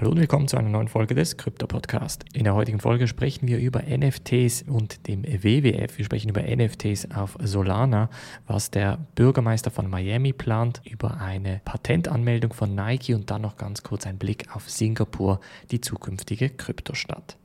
Hallo 0.00 0.12
und 0.12 0.18
willkommen 0.18 0.48
zu 0.48 0.56
einer 0.56 0.70
neuen 0.70 0.88
Folge 0.88 1.14
des 1.14 1.36
Krypto 1.36 1.66
Podcast. 1.66 2.24
In 2.32 2.44
der 2.44 2.54
heutigen 2.54 2.80
Folge 2.80 3.06
sprechen 3.06 3.46
wir 3.46 3.58
über 3.58 3.82
NFTs 3.82 4.62
und 4.62 5.06
dem 5.06 5.24
WWF. 5.24 5.98
Wir 5.98 6.04
sprechen 6.06 6.30
über 6.30 6.40
NFTs 6.40 7.10
auf 7.14 7.36
Solana, 7.38 8.08
was 8.46 8.70
der 8.70 8.96
Bürgermeister 9.14 9.70
von 9.70 9.90
Miami 9.90 10.32
plant, 10.32 10.80
über 10.90 11.20
eine 11.20 11.60
Patentanmeldung 11.66 12.54
von 12.54 12.74
Nike 12.74 13.12
und 13.12 13.30
dann 13.30 13.42
noch 13.42 13.58
ganz 13.58 13.82
kurz 13.82 14.06
ein 14.06 14.16
Blick 14.16 14.46
auf 14.56 14.70
Singapur, 14.70 15.38
die 15.70 15.82
zukünftige 15.82 16.48
Kryptostadt. 16.48 17.36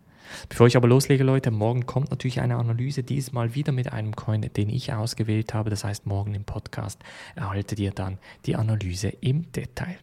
Bevor 0.48 0.68
ich 0.68 0.78
aber 0.78 0.88
loslege, 0.88 1.26
Leute, 1.26 1.52
morgen 1.52 1.86
kommt 1.86 2.10
natürlich 2.10 2.40
eine 2.40 2.56
Analyse, 2.56 3.04
diesmal 3.04 3.54
wieder 3.54 3.74
mit 3.74 3.92
einem 3.92 4.16
Coin, 4.16 4.50
den 4.56 4.70
ich 4.70 4.94
ausgewählt 4.94 5.54
habe. 5.54 5.70
Das 5.70 5.84
heißt, 5.84 6.06
morgen 6.06 6.34
im 6.34 6.46
Podcast 6.46 7.02
erhaltet 7.36 7.80
ihr 7.80 7.92
dann 7.92 8.18
die 8.46 8.56
Analyse 8.56 9.10
im 9.10 9.52
Detail. 9.52 9.98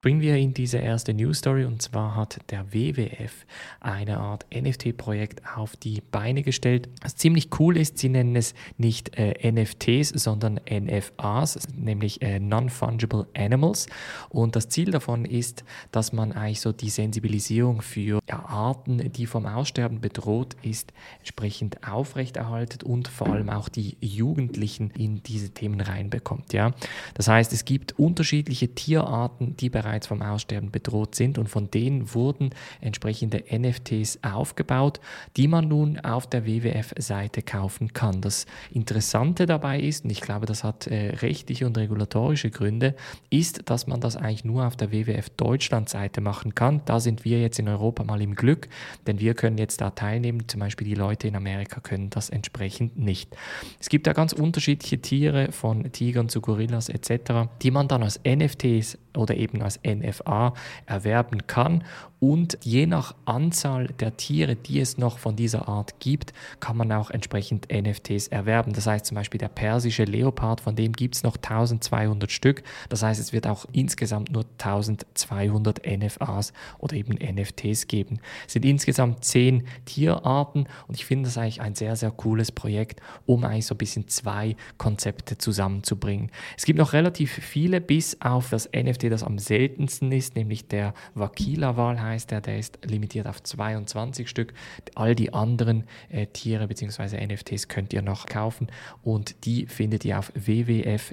Bringen 0.00 0.20
wir 0.20 0.36
in 0.36 0.54
diese 0.54 0.78
erste 0.78 1.12
News 1.12 1.38
Story 1.38 1.64
und 1.64 1.82
zwar 1.82 2.14
hat 2.14 2.38
der 2.52 2.72
WWF 2.72 3.44
eine 3.80 4.18
Art 4.18 4.46
NFT-Projekt 4.54 5.42
auf 5.56 5.74
die 5.74 6.02
Beine 6.12 6.44
gestellt. 6.44 6.88
Was 7.02 7.16
ziemlich 7.16 7.48
cool 7.58 7.76
ist, 7.76 7.98
sie 7.98 8.08
nennen 8.08 8.36
es 8.36 8.54
nicht 8.76 9.18
äh, 9.18 9.50
NFTs, 9.50 10.10
sondern 10.10 10.60
NFAs, 10.70 11.66
nämlich 11.74 12.22
äh, 12.22 12.38
Non-Fungible 12.38 13.26
Animals. 13.36 13.88
Und 14.28 14.54
das 14.54 14.68
Ziel 14.68 14.92
davon 14.92 15.24
ist, 15.24 15.64
dass 15.90 16.12
man 16.12 16.30
eigentlich 16.30 16.60
so 16.60 16.70
die 16.70 16.90
Sensibilisierung 16.90 17.82
für 17.82 18.20
ja, 18.28 18.38
Arten, 18.46 19.10
die 19.12 19.26
vom 19.26 19.46
Aussterben 19.46 20.00
bedroht 20.00 20.54
ist, 20.62 20.92
entsprechend 21.18 21.88
aufrechterhaltet 21.88 22.84
und 22.84 23.08
vor 23.08 23.30
allem 23.30 23.50
auch 23.50 23.68
die 23.68 23.96
Jugendlichen 24.00 24.90
in 24.90 25.24
diese 25.24 25.50
Themen 25.50 25.80
reinbekommt. 25.80 26.52
Ja? 26.52 26.70
Das 27.14 27.26
heißt, 27.26 27.52
es 27.52 27.64
gibt 27.64 27.98
unterschiedliche 27.98 28.76
Tierarten, 28.76 29.56
die 29.56 29.68
bereits 29.70 29.87
bereits 29.88 30.06
vom 30.06 30.20
Aussterben 30.20 30.70
bedroht 30.70 31.14
sind 31.14 31.38
und 31.38 31.48
von 31.48 31.70
denen 31.70 32.14
wurden 32.14 32.50
entsprechende 32.82 33.42
NFTs 33.50 34.18
aufgebaut, 34.22 35.00
die 35.38 35.48
man 35.48 35.66
nun 35.66 35.98
auf 36.00 36.26
der 36.26 36.44
WWF-Seite 36.44 37.40
kaufen 37.40 37.94
kann. 37.94 38.20
Das 38.20 38.44
Interessante 38.70 39.46
dabei 39.46 39.80
ist, 39.80 40.04
und 40.04 40.10
ich 40.10 40.20
glaube, 40.20 40.44
das 40.44 40.62
hat 40.62 40.86
äh, 40.88 41.16
rechtliche 41.16 41.66
und 41.66 41.78
regulatorische 41.78 42.50
Gründe, 42.50 42.94
ist, 43.30 43.70
dass 43.70 43.86
man 43.86 44.02
das 44.02 44.16
eigentlich 44.16 44.44
nur 44.44 44.66
auf 44.66 44.76
der 44.76 44.92
WWF 44.92 45.30
Deutschland-Seite 45.30 46.20
machen 46.20 46.54
kann. 46.54 46.82
Da 46.84 47.00
sind 47.00 47.24
wir 47.24 47.40
jetzt 47.40 47.58
in 47.58 47.66
Europa 47.66 48.04
mal 48.04 48.20
im 48.20 48.34
Glück, 48.34 48.68
denn 49.06 49.20
wir 49.20 49.32
können 49.32 49.56
jetzt 49.56 49.80
da 49.80 49.88
teilnehmen, 49.88 50.46
zum 50.48 50.60
Beispiel 50.60 50.86
die 50.86 50.96
Leute 50.96 51.28
in 51.28 51.34
Amerika 51.34 51.80
können 51.80 52.10
das 52.10 52.28
entsprechend 52.28 52.98
nicht. 52.98 53.34
Es 53.80 53.88
gibt 53.88 54.06
da 54.06 54.12
ganz 54.12 54.34
unterschiedliche 54.34 55.00
Tiere, 55.00 55.50
von 55.50 55.90
Tigern 55.92 56.28
zu 56.28 56.42
Gorillas 56.42 56.90
etc., 56.90 57.48
die 57.62 57.70
man 57.70 57.88
dann 57.88 58.02
als 58.02 58.20
NFTs 58.22 58.98
oder 59.18 59.34
eben 59.36 59.62
als 59.62 59.80
NFA 59.86 60.54
erwerben 60.86 61.46
kann. 61.46 61.84
Und 62.20 62.58
je 62.62 62.86
nach 62.86 63.14
Anzahl 63.26 63.88
der 64.00 64.16
Tiere, 64.16 64.56
die 64.56 64.80
es 64.80 64.98
noch 64.98 65.18
von 65.18 65.36
dieser 65.36 65.68
Art 65.68 66.00
gibt, 66.00 66.32
kann 66.58 66.76
man 66.76 66.90
auch 66.90 67.10
entsprechend 67.10 67.68
NFTs 67.72 68.28
erwerben. 68.28 68.72
Das 68.72 68.86
heißt 68.86 69.06
zum 69.06 69.14
Beispiel 69.14 69.38
der 69.38 69.48
persische 69.48 70.04
Leopard, 70.04 70.60
von 70.60 70.74
dem 70.74 70.92
gibt 70.92 71.14
es 71.14 71.22
noch 71.22 71.36
1200 71.36 72.30
Stück. 72.30 72.62
Das 72.88 73.02
heißt, 73.02 73.20
es 73.20 73.32
wird 73.32 73.46
auch 73.46 73.66
insgesamt 73.72 74.32
nur 74.32 74.44
1200 74.58 75.82
NFAs 75.86 76.52
oder 76.78 76.96
eben 76.96 77.14
NFTs 77.14 77.86
geben. 77.86 78.18
Es 78.46 78.54
sind 78.54 78.64
insgesamt 78.64 79.24
zehn 79.24 79.64
Tierarten 79.84 80.66
und 80.88 80.96
ich 80.96 81.06
finde 81.06 81.26
das 81.26 81.38
eigentlich 81.38 81.60
ein 81.60 81.74
sehr, 81.74 81.94
sehr 81.94 82.10
cooles 82.10 82.50
Projekt, 82.50 83.00
um 83.26 83.44
eigentlich 83.44 83.66
so 83.66 83.74
ein 83.74 83.78
bisschen 83.78 84.08
zwei 84.08 84.56
Konzepte 84.76 85.38
zusammenzubringen. 85.38 86.30
Es 86.56 86.64
gibt 86.64 86.78
noch 86.78 86.92
relativ 86.92 87.32
viele, 87.32 87.80
bis 87.80 88.20
auf 88.20 88.50
das 88.50 88.68
NFT, 88.72 89.04
das 89.04 89.22
am 89.22 89.38
seltensten 89.38 90.10
ist, 90.10 90.34
nämlich 90.34 90.66
der 90.66 90.94
Wakila-Wal 91.14 92.07
heißt 92.08 92.30
der, 92.30 92.40
der 92.40 92.58
ist 92.58 92.78
limitiert 92.84 93.26
auf 93.26 93.42
22 93.42 94.28
Stück. 94.28 94.54
All 94.94 95.14
die 95.14 95.32
anderen 95.32 95.84
äh, 96.08 96.26
Tiere 96.26 96.66
bzw. 96.66 97.24
NFTs 97.26 97.68
könnt 97.68 97.92
ihr 97.92 98.02
noch 98.02 98.26
kaufen 98.26 98.68
und 99.02 99.44
die 99.44 99.66
findet 99.66 100.04
ihr 100.04 100.18
auf 100.18 100.32
wwf-nfa.com. 100.34 101.12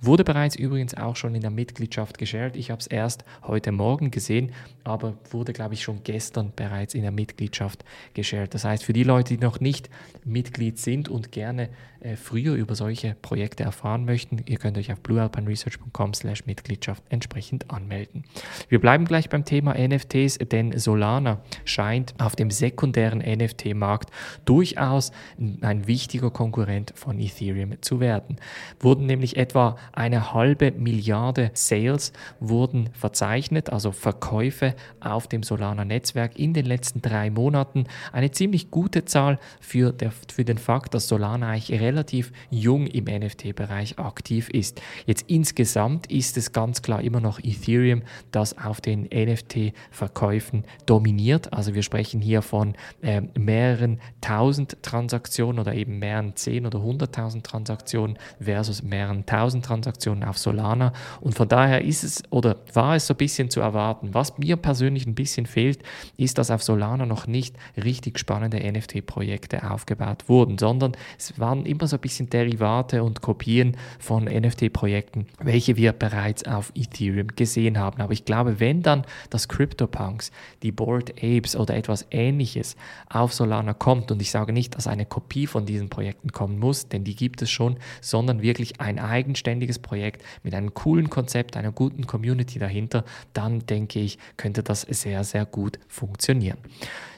Wurde 0.00 0.24
bereits 0.24 0.56
übrigens 0.56 0.94
auch 0.94 1.16
schon 1.16 1.34
in 1.34 1.40
der 1.40 1.50
Mitgliedschaft 1.50 2.18
geshared. 2.18 2.56
Ich 2.56 2.70
habe 2.70 2.80
es 2.80 2.86
erst 2.86 3.24
heute 3.46 3.72
Morgen 3.72 4.10
gesehen, 4.10 4.52
aber 4.84 5.14
wurde, 5.30 5.52
glaube 5.52 5.74
ich, 5.74 5.82
schon 5.82 6.02
gestern 6.04 6.52
bereits 6.54 6.94
in 6.94 7.02
der 7.02 7.12
Mitgliedschaft 7.12 7.84
geshared. 8.14 8.54
Das 8.54 8.64
heißt, 8.64 8.84
für 8.84 8.92
die 8.92 9.04
Leute, 9.04 9.36
die 9.36 9.42
noch 9.42 9.60
nicht 9.60 9.88
Mitglied 10.24 10.78
sind 10.78 11.08
und 11.08 11.32
gerne 11.32 11.68
äh, 12.00 12.16
früher 12.16 12.54
über 12.54 12.74
solche 12.74 13.14
Projekte 13.22 13.62
erfahren 13.62 14.04
möchten, 14.04 14.42
ihr 14.46 14.58
könnt 14.58 14.76
euch 14.76 14.92
auf 14.92 15.00
bluealpineresearch.com 15.00 16.14
slash 16.14 16.46
Mitgliedschaft 16.46 17.02
entsprechend 17.10 17.70
anmelden. 17.70 18.24
Wir 18.72 18.80
bleiben 18.80 19.04
gleich 19.04 19.28
beim 19.28 19.44
Thema 19.44 19.74
NFTs, 19.74 20.38
denn 20.38 20.78
Solana 20.78 21.42
scheint 21.66 22.14
auf 22.16 22.36
dem 22.36 22.50
sekundären 22.50 23.18
NFT-Markt 23.18 24.08
durchaus 24.46 25.12
ein 25.60 25.86
wichtiger 25.86 26.30
Konkurrent 26.30 26.94
von 26.96 27.18
Ethereum 27.18 27.82
zu 27.82 28.00
werden. 28.00 28.36
Wurden 28.80 29.04
nämlich 29.04 29.36
etwa 29.36 29.76
eine 29.92 30.32
halbe 30.32 30.70
Milliarde 30.70 31.50
Sales 31.52 32.14
wurden 32.40 32.88
verzeichnet, 32.94 33.68
also 33.68 33.92
Verkäufe 33.92 34.74
auf 35.00 35.26
dem 35.26 35.42
Solana-Netzwerk 35.42 36.38
in 36.38 36.54
den 36.54 36.64
letzten 36.64 37.02
drei 37.02 37.28
Monaten. 37.28 37.84
Eine 38.10 38.30
ziemlich 38.30 38.70
gute 38.70 39.04
Zahl 39.04 39.38
für, 39.60 39.92
der, 39.92 40.12
für 40.12 40.46
den 40.46 40.56
Fakt, 40.56 40.94
dass 40.94 41.08
Solana 41.08 41.50
eigentlich 41.50 41.78
relativ 41.78 42.32
jung 42.48 42.86
im 42.86 43.04
NFT-Bereich 43.04 43.98
aktiv 43.98 44.48
ist. 44.48 44.80
Jetzt 45.04 45.28
insgesamt 45.28 46.10
ist 46.10 46.38
es 46.38 46.52
ganz 46.52 46.80
klar 46.80 47.02
immer 47.02 47.20
noch 47.20 47.38
Ethereum, 47.38 48.00
das 48.30 48.61
auf 48.64 48.80
den 48.80 49.02
NFT-Verkäufen 49.04 50.64
dominiert. 50.86 51.52
Also 51.52 51.74
wir 51.74 51.82
sprechen 51.82 52.20
hier 52.20 52.42
von 52.42 52.74
äh, 53.02 53.22
mehreren 53.38 54.00
tausend 54.20 54.82
Transaktionen 54.82 55.58
oder 55.58 55.74
eben 55.74 55.98
mehreren 55.98 56.36
zehn 56.36 56.66
oder 56.66 56.82
hunderttausend 56.82 57.44
Transaktionen 57.44 58.18
versus 58.40 58.82
mehreren 58.82 59.26
tausend 59.26 59.64
Transaktionen 59.64 60.24
auf 60.24 60.38
Solana. 60.38 60.92
Und 61.20 61.34
von 61.34 61.48
daher 61.48 61.82
ist 61.84 62.04
es 62.04 62.22
oder 62.30 62.56
war 62.72 62.96
es 62.96 63.06
so 63.06 63.14
ein 63.14 63.18
bisschen 63.18 63.50
zu 63.50 63.60
erwarten. 63.60 64.14
Was 64.14 64.38
mir 64.38 64.56
persönlich 64.56 65.06
ein 65.06 65.14
bisschen 65.14 65.46
fehlt, 65.46 65.82
ist, 66.16 66.38
dass 66.38 66.50
auf 66.50 66.62
Solana 66.62 67.06
noch 67.06 67.26
nicht 67.26 67.56
richtig 67.82 68.18
spannende 68.18 68.58
NFT-Projekte 68.58 69.70
aufgebaut 69.70 70.28
wurden, 70.28 70.58
sondern 70.58 70.92
es 71.18 71.38
waren 71.38 71.66
immer 71.66 71.86
so 71.86 71.96
ein 71.96 72.00
bisschen 72.00 72.30
Derivate 72.30 73.02
und 73.02 73.20
Kopien 73.22 73.76
von 73.98 74.24
NFT-Projekten, 74.24 75.26
welche 75.40 75.76
wir 75.76 75.92
bereits 75.92 76.44
auf 76.44 76.72
Ethereum 76.74 77.28
gesehen 77.28 77.78
haben. 77.78 78.00
Aber 78.00 78.12
ich 78.12 78.24
glaube, 78.24 78.51
wenn 78.60 78.82
dann 78.82 79.04
das 79.30 79.48
CryptoPunks, 79.48 80.32
die 80.62 80.72
Bored 80.72 81.14
Apes 81.22 81.56
oder 81.56 81.76
etwas 81.76 82.06
ähnliches 82.10 82.76
auf 83.08 83.32
Solana 83.32 83.74
kommt, 83.74 84.10
und 84.10 84.20
ich 84.22 84.30
sage 84.30 84.52
nicht, 84.52 84.74
dass 84.76 84.86
eine 84.86 85.06
Kopie 85.06 85.46
von 85.46 85.66
diesen 85.66 85.88
Projekten 85.88 86.32
kommen 86.32 86.58
muss, 86.58 86.88
denn 86.88 87.04
die 87.04 87.14
gibt 87.14 87.42
es 87.42 87.50
schon, 87.50 87.76
sondern 88.00 88.42
wirklich 88.42 88.80
ein 88.80 88.98
eigenständiges 88.98 89.78
Projekt 89.78 90.22
mit 90.42 90.54
einem 90.54 90.74
coolen 90.74 91.10
Konzept, 91.10 91.56
einer 91.56 91.72
guten 91.72 92.06
Community 92.06 92.58
dahinter, 92.58 93.04
dann 93.32 93.66
denke 93.66 94.00
ich, 94.00 94.18
könnte 94.36 94.62
das 94.62 94.82
sehr, 94.82 95.24
sehr 95.24 95.46
gut 95.46 95.78
funktionieren. 95.88 96.58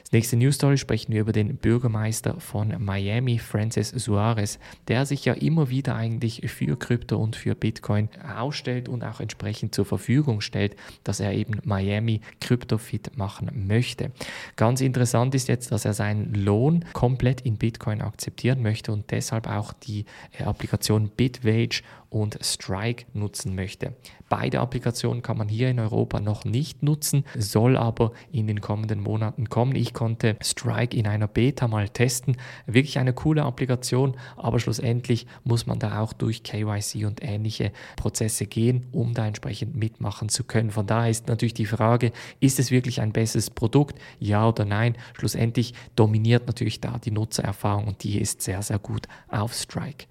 Als 0.05 0.11
nächste 0.11 0.37
News 0.37 0.53
Story 0.53 0.77
sprechen 0.77 1.13
wir 1.13 1.21
über 1.21 1.31
den 1.31 1.57
Bürgermeister 1.57 2.39
von 2.39 2.75
Miami, 2.77 3.39
Francis 3.39 3.89
Suarez, 3.89 4.59
der 4.87 5.07
sich 5.07 5.25
ja 5.25 5.33
immer 5.33 5.71
wieder 5.71 5.95
eigentlich 5.95 6.47
für 6.51 6.77
Krypto 6.77 7.17
und 7.17 7.35
für 7.35 7.55
Bitcoin 7.55 8.09
ausstellt 8.37 8.87
und 8.87 9.03
auch 9.03 9.19
entsprechend 9.19 9.73
zur 9.73 9.85
Verfügung 9.85 10.41
stellt, 10.41 10.75
dass 11.03 11.19
er 11.19 11.33
eben 11.33 11.59
Miami 11.63 12.21
kryptofit 12.39 13.17
machen 13.17 13.49
möchte. 13.67 14.11
Ganz 14.57 14.79
interessant 14.79 15.33
ist 15.33 15.47
jetzt, 15.47 15.71
dass 15.71 15.85
er 15.85 15.95
seinen 15.95 16.35
Lohn 16.35 16.85
komplett 16.93 17.41
in 17.41 17.57
Bitcoin 17.57 18.03
akzeptieren 18.03 18.61
möchte 18.61 18.91
und 18.91 19.09
deshalb 19.09 19.47
auch 19.47 19.73
die 19.73 20.05
äh, 20.37 20.43
Applikation 20.43 21.09
Bitwage 21.09 21.81
und 22.09 22.37
Strike 22.41 23.05
nutzen 23.13 23.55
möchte. 23.55 23.95
Beide 24.29 24.59
Applikationen 24.59 25.21
kann 25.21 25.37
man 25.37 25.47
hier 25.47 25.69
in 25.69 25.79
Europa 25.79 26.19
noch 26.19 26.45
nicht 26.45 26.81
nutzen, 26.81 27.25
soll 27.37 27.77
aber 27.77 28.11
in 28.31 28.47
den 28.47 28.59
kommenden 28.59 28.99
Monaten 28.99 29.49
kommen. 29.49 29.75
Ich 29.75 29.93
konnte 29.93 30.35
Strike 30.41 30.97
in 30.97 31.07
einer 31.07 31.27
Beta 31.27 31.67
mal 31.67 31.89
testen. 31.89 32.37
Wirklich 32.65 32.97
eine 32.97 33.13
coole 33.13 33.43
Applikation, 33.43 34.17
aber 34.35 34.59
schlussendlich 34.59 35.27
muss 35.43 35.67
man 35.67 35.77
da 35.77 35.99
auch 35.99 36.13
durch 36.13 36.41
KYC 36.43 37.05
und 37.05 37.23
ähnliche 37.23 37.71
Prozesse 37.97 38.47
gehen, 38.47 38.87
um 38.91 39.13
da 39.13 39.27
entsprechend 39.27 39.75
mitmachen 39.75 40.29
zu 40.29 40.43
können. 40.43 40.71
Von 40.71 40.87
daher 40.87 41.11
ist 41.11 41.27
natürlich 41.27 41.53
die 41.53 41.67
Frage, 41.67 42.11
ist 42.39 42.59
es 42.59 42.71
wirklich 42.71 43.01
ein 43.01 43.13
besseres 43.13 43.49
Produkt? 43.49 43.99
Ja 44.19 44.47
oder 44.47 44.65
nein? 44.65 44.95
Schlussendlich 45.13 45.73
dominiert 45.95 46.47
natürlich 46.47 46.81
da 46.81 46.97
die 46.97 47.11
Nutzererfahrung 47.11 47.85
und 47.87 48.03
die 48.03 48.19
ist 48.19 48.41
sehr, 48.41 48.61
sehr 48.63 48.79
gut 48.79 49.07
auf 49.29 49.53
Strike. 49.53 50.05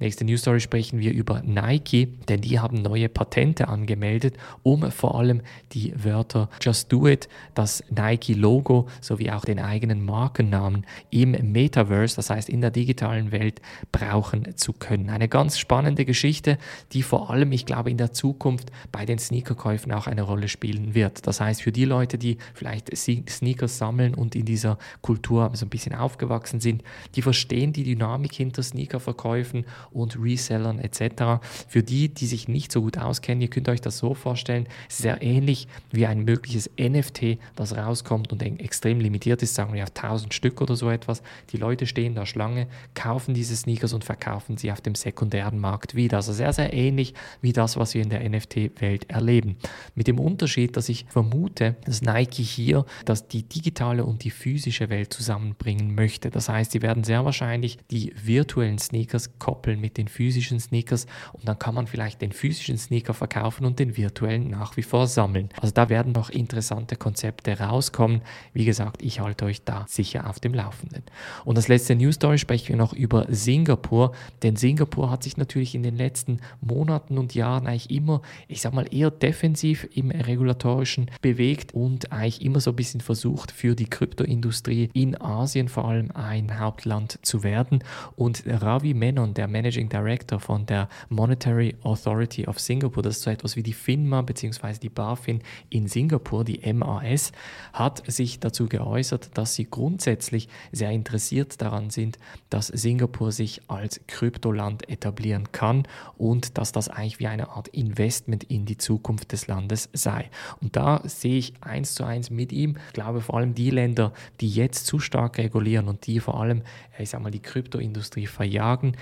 Nächste 0.00 0.24
News 0.24 0.40
Story 0.40 0.58
sprechen 0.58 0.98
wir 0.98 1.12
über 1.12 1.40
Nike, 1.42 2.08
denn 2.28 2.40
die 2.40 2.58
haben 2.58 2.82
neue 2.82 3.08
Patente 3.08 3.68
angemeldet, 3.68 4.36
um 4.64 4.90
vor 4.90 5.14
allem 5.18 5.40
die 5.72 5.94
Wörter 6.02 6.50
Just 6.60 6.92
Do 6.92 7.06
It, 7.06 7.28
das 7.54 7.84
Nike-Logo 7.90 8.88
sowie 9.00 9.30
auch 9.30 9.44
den 9.44 9.60
eigenen 9.60 10.04
Markennamen 10.04 10.84
im 11.10 11.30
Metaverse, 11.52 12.16
das 12.16 12.28
heißt 12.28 12.48
in 12.48 12.60
der 12.60 12.72
digitalen 12.72 13.30
Welt, 13.30 13.60
brauchen 13.92 14.56
zu 14.56 14.72
können. 14.72 15.10
Eine 15.10 15.28
ganz 15.28 15.58
spannende 15.58 16.04
Geschichte, 16.04 16.58
die 16.92 17.02
vor 17.02 17.30
allem, 17.30 17.52
ich 17.52 17.64
glaube, 17.64 17.90
in 17.90 17.96
der 17.96 18.12
Zukunft 18.12 18.72
bei 18.90 19.06
den 19.06 19.20
Sneakerkäufen 19.20 19.92
auch 19.92 20.08
eine 20.08 20.22
Rolle 20.22 20.48
spielen 20.48 20.94
wird. 20.94 21.24
Das 21.26 21.40
heißt, 21.40 21.62
für 21.62 21.72
die 21.72 21.84
Leute, 21.84 22.18
die 22.18 22.38
vielleicht 22.52 22.90
Sneakers 22.96 23.78
sammeln 23.78 24.14
und 24.14 24.34
in 24.34 24.44
dieser 24.44 24.76
Kultur 25.02 25.52
so 25.54 25.66
ein 25.66 25.70
bisschen 25.70 25.94
aufgewachsen 25.94 26.58
sind, 26.58 26.82
die 27.14 27.22
verstehen 27.22 27.72
die 27.72 27.84
Dynamik 27.84 28.32
hinter 28.32 28.64
Sneakerverkäufen 28.64 29.64
und 29.94 30.18
Resellern 30.20 30.78
etc. 30.78 31.44
Für 31.68 31.82
die, 31.82 32.08
die 32.08 32.26
sich 32.26 32.48
nicht 32.48 32.72
so 32.72 32.82
gut 32.82 32.98
auskennen, 32.98 33.40
ihr 33.40 33.48
könnt 33.48 33.68
euch 33.68 33.80
das 33.80 33.98
so 33.98 34.14
vorstellen, 34.14 34.66
sehr 34.88 35.22
ähnlich 35.22 35.68
wie 35.90 36.06
ein 36.06 36.24
mögliches 36.24 36.70
NFT, 36.78 37.38
das 37.56 37.76
rauskommt 37.76 38.32
und 38.32 38.42
extrem 38.42 39.00
limitiert 39.00 39.42
ist, 39.42 39.54
sagen 39.54 39.72
wir 39.72 39.82
auf 39.82 39.92
1000 39.94 40.34
Stück 40.34 40.60
oder 40.60 40.76
so 40.76 40.90
etwas. 40.90 41.22
Die 41.50 41.56
Leute 41.56 41.86
stehen 41.86 42.14
da 42.14 42.26
Schlange, 42.26 42.66
kaufen 42.94 43.34
diese 43.34 43.56
Sneakers 43.56 43.92
und 43.92 44.04
verkaufen 44.04 44.56
sie 44.56 44.72
auf 44.72 44.80
dem 44.80 44.94
sekundären 44.94 45.58
Markt 45.58 45.94
wieder. 45.94 46.18
Also 46.18 46.32
sehr, 46.32 46.52
sehr 46.52 46.72
ähnlich 46.72 47.14
wie 47.40 47.52
das, 47.52 47.76
was 47.76 47.94
wir 47.94 48.02
in 48.02 48.10
der 48.10 48.28
NFT-Welt 48.28 49.10
erleben. 49.10 49.56
Mit 49.94 50.06
dem 50.06 50.18
Unterschied, 50.18 50.76
dass 50.76 50.88
ich 50.88 51.06
vermute, 51.08 51.76
dass 51.84 52.02
Nike 52.02 52.42
hier 52.42 52.84
dass 53.04 53.28
die 53.28 53.42
digitale 53.42 54.04
und 54.04 54.24
die 54.24 54.30
physische 54.30 54.90
Welt 54.90 55.12
zusammenbringen 55.12 55.94
möchte. 55.94 56.30
Das 56.30 56.48
heißt, 56.48 56.72
sie 56.72 56.82
werden 56.82 57.04
sehr 57.04 57.24
wahrscheinlich 57.24 57.78
die 57.90 58.12
virtuellen 58.22 58.78
Sneakers 58.78 59.38
koppeln 59.38 59.73
mit 59.80 59.96
den 59.96 60.08
physischen 60.08 60.60
Sneakers 60.60 61.06
und 61.32 61.48
dann 61.48 61.58
kann 61.58 61.74
man 61.74 61.86
vielleicht 61.86 62.22
den 62.22 62.32
physischen 62.32 62.78
Sneaker 62.78 63.14
verkaufen 63.14 63.64
und 63.64 63.78
den 63.78 63.96
virtuellen 63.96 64.50
nach 64.50 64.76
wie 64.76 64.82
vor 64.82 65.06
sammeln. 65.06 65.48
Also 65.60 65.72
da 65.74 65.88
werden 65.88 66.12
noch 66.12 66.30
interessante 66.30 66.96
Konzepte 66.96 67.58
rauskommen. 67.58 68.22
Wie 68.52 68.64
gesagt, 68.64 69.02
ich 69.02 69.20
halte 69.20 69.44
euch 69.44 69.64
da 69.64 69.84
sicher 69.88 70.28
auf 70.28 70.40
dem 70.40 70.54
Laufenden. 70.54 71.02
Und 71.44 71.58
das 71.58 71.68
letzte 71.68 71.94
News 71.94 72.16
Story 72.16 72.38
sprechen 72.38 72.68
wir 72.68 72.76
noch 72.76 72.92
über 72.92 73.26
Singapur, 73.28 74.12
denn 74.42 74.56
Singapur 74.56 75.10
hat 75.10 75.22
sich 75.22 75.36
natürlich 75.36 75.74
in 75.74 75.82
den 75.82 75.96
letzten 75.96 76.40
Monaten 76.60 77.18
und 77.18 77.34
Jahren 77.34 77.66
eigentlich 77.66 77.90
immer, 77.90 78.22
ich 78.48 78.60
sag 78.60 78.72
mal, 78.72 78.86
eher 78.92 79.10
defensiv 79.10 79.88
im 79.94 80.10
regulatorischen 80.10 81.10
bewegt 81.20 81.74
und 81.74 82.12
eigentlich 82.12 82.42
immer 82.42 82.60
so 82.60 82.70
ein 82.70 82.76
bisschen 82.76 83.00
versucht, 83.00 83.50
für 83.50 83.74
die 83.74 83.86
Kryptoindustrie 83.86 84.90
in 84.92 85.20
Asien 85.20 85.68
vor 85.68 85.88
allem 85.88 86.10
ein 86.12 86.58
Hauptland 86.58 87.18
zu 87.22 87.42
werden. 87.42 87.82
Und 88.16 88.44
Ravi 88.46 88.94
Menon, 88.94 89.34
der 89.34 89.48
Managing 89.64 89.88
Director 89.88 90.38
von 90.38 90.66
der 90.66 90.90
Monetary 91.08 91.74
Authority 91.84 92.46
of 92.46 92.60
Singapore, 92.60 93.00
das 93.00 93.16
ist 93.16 93.22
so 93.22 93.30
etwas 93.30 93.56
wie 93.56 93.62
die 93.62 93.72
FINMA 93.72 94.20
bzw. 94.20 94.74
die 94.74 94.90
BaFin 94.90 95.40
in 95.70 95.88
Singapur, 95.88 96.44
die 96.44 96.60
MAS, 96.70 97.32
hat 97.72 98.02
sich 98.06 98.40
dazu 98.40 98.66
geäußert, 98.66 99.30
dass 99.38 99.54
sie 99.54 99.64
grundsätzlich 99.64 100.50
sehr 100.70 100.90
interessiert 100.90 101.62
daran 101.62 101.88
sind, 101.88 102.18
dass 102.50 102.66
Singapur 102.66 103.32
sich 103.32 103.62
als 103.68 104.02
Kryptoland 104.06 104.86
etablieren 104.90 105.50
kann 105.52 105.84
und 106.18 106.58
dass 106.58 106.72
das 106.72 106.90
eigentlich 106.90 107.18
wie 107.18 107.28
eine 107.28 107.48
Art 107.48 107.68
Investment 107.68 108.44
in 108.44 108.66
die 108.66 108.76
Zukunft 108.76 109.32
des 109.32 109.46
Landes 109.46 109.88
sei. 109.94 110.28
Und 110.60 110.76
da 110.76 111.00
sehe 111.04 111.38
ich 111.38 111.54
eins 111.62 111.94
zu 111.94 112.04
eins 112.04 112.28
mit 112.28 112.52
ihm. 112.52 112.76
Ich 112.88 112.92
glaube 112.92 113.22
vor 113.22 113.38
allem 113.38 113.54
die 113.54 113.70
Länder, 113.70 114.12
die 114.42 114.50
jetzt 114.50 114.84
zu 114.84 114.98
stark 114.98 115.38
regulieren 115.38 115.88
und 115.88 116.06
die 116.06 116.20
vor 116.20 116.38
allem, 116.38 116.60
ich 116.98 117.08
sage 117.08 117.22
mal, 117.22 117.30
die 117.30 117.40
Kryptoindustrie 117.40 118.26
verjagen, 118.26 118.94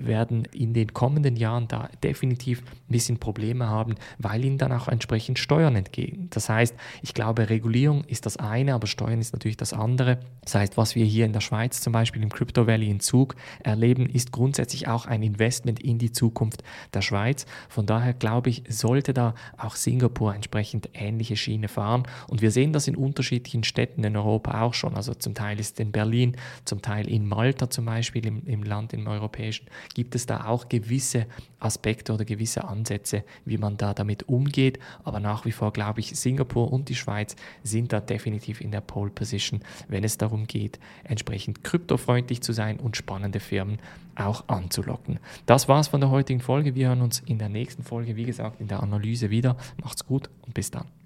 die 0.00 0.06
werden 0.06 0.44
in 0.52 0.74
den 0.74 0.92
kommenden 0.92 1.36
Jahren 1.36 1.68
da 1.68 1.88
definitiv 2.02 2.60
ein 2.60 2.92
bisschen 2.92 3.18
Probleme 3.18 3.68
haben, 3.68 3.94
weil 4.18 4.44
ihnen 4.44 4.58
dann 4.58 4.72
auch 4.72 4.88
entsprechend 4.88 5.38
Steuern 5.38 5.76
entgehen. 5.76 6.28
Das 6.30 6.48
heißt, 6.48 6.74
ich 7.02 7.14
glaube, 7.14 7.50
Regulierung 7.50 8.04
ist 8.04 8.26
das 8.26 8.36
eine, 8.36 8.74
aber 8.74 8.86
Steuern 8.86 9.20
ist 9.20 9.32
natürlich 9.32 9.56
das 9.56 9.72
andere. 9.72 10.20
Das 10.42 10.54
heißt, 10.54 10.76
was 10.76 10.94
wir 10.94 11.04
hier 11.04 11.26
in 11.26 11.32
der 11.32 11.40
Schweiz 11.40 11.80
zum 11.80 11.92
Beispiel 11.92 12.22
im 12.22 12.30
Crypto 12.30 12.66
Valley 12.66 12.90
in 12.90 13.00
Zug 13.00 13.36
erleben, 13.62 14.06
ist 14.06 14.32
grundsätzlich 14.32 14.88
auch 14.88 15.06
ein 15.06 15.22
Investment 15.22 15.80
in 15.80 15.98
die 15.98 16.12
Zukunft 16.12 16.62
der 16.94 17.02
Schweiz. 17.02 17.46
Von 17.68 17.86
daher 17.86 18.14
glaube 18.14 18.50
ich, 18.50 18.64
sollte 18.68 19.12
da 19.14 19.34
auch 19.56 19.76
Singapur 19.76 20.34
entsprechend 20.34 20.90
ähnliche 20.94 21.36
Schiene 21.36 21.68
fahren. 21.68 22.04
Und 22.28 22.42
wir 22.42 22.50
sehen 22.50 22.72
das 22.72 22.88
in 22.88 22.96
unterschiedlichen 22.96 23.64
Städten 23.64 24.04
in 24.04 24.16
Europa 24.16 24.62
auch 24.62 24.74
schon. 24.74 24.94
Also 24.94 25.14
zum 25.14 25.34
Teil 25.34 25.60
ist 25.60 25.80
in 25.80 25.92
Berlin, 25.92 26.36
zum 26.64 26.82
Teil 26.82 27.08
in 27.08 27.26
Malta 27.26 27.70
zum 27.70 27.84
Beispiel, 27.84 28.26
im, 28.26 28.46
im 28.46 28.62
Land, 28.62 28.92
im 28.92 29.06
europäischen, 29.06 29.66
gibt 29.94 30.14
es 30.14 30.26
da 30.26 30.46
auch 30.46 30.68
gewisse 30.68 31.26
Aspekte 31.58 32.12
oder 32.12 32.24
gewisse 32.24 32.64
Ansätze, 32.64 33.24
wie 33.44 33.58
man 33.58 33.76
da 33.76 33.94
damit 33.94 34.28
umgeht. 34.28 34.78
Aber 35.04 35.20
nach 35.20 35.44
wie 35.44 35.52
vor 35.52 35.72
glaube 35.72 36.00
ich, 36.00 36.18
Singapur 36.18 36.72
und 36.72 36.88
die 36.88 36.94
Schweiz 36.94 37.36
sind 37.62 37.92
da 37.92 38.00
definitiv 38.00 38.60
in 38.60 38.70
der 38.70 38.80
Pole 38.80 39.10
Position, 39.10 39.60
wenn 39.88 40.04
es 40.04 40.18
darum 40.18 40.46
geht, 40.46 40.78
entsprechend 41.04 41.64
kryptofreundlich 41.64 42.40
zu 42.42 42.52
sein 42.52 42.78
und 42.78 42.96
spannende 42.96 43.40
Firmen 43.40 43.78
auch 44.14 44.48
anzulocken. 44.48 45.18
Das 45.46 45.68
war's 45.68 45.88
von 45.88 46.00
der 46.00 46.10
heutigen 46.10 46.40
Folge. 46.40 46.74
Wir 46.74 46.88
hören 46.88 47.02
uns 47.02 47.20
in 47.20 47.38
der 47.38 47.48
nächsten 47.48 47.82
Folge, 47.82 48.16
wie 48.16 48.24
gesagt, 48.24 48.60
in 48.60 48.68
der 48.68 48.82
Analyse 48.82 49.30
wieder. 49.30 49.56
Macht's 49.82 50.06
gut 50.06 50.28
und 50.42 50.54
bis 50.54 50.70
dann. 50.70 50.99